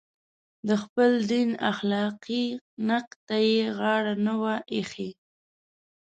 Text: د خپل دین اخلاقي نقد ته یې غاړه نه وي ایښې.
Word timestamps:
د 0.67 0.69
خپل 0.83 1.11
دین 1.31 1.49
اخلاقي 1.71 2.45
نقد 2.89 3.11
ته 3.27 3.35
یې 3.51 3.61
غاړه 3.77 4.13
نه 4.25 4.33
وي 4.41 4.57
ایښې. 4.75 5.09